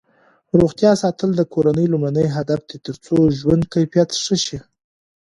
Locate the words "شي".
4.45-4.59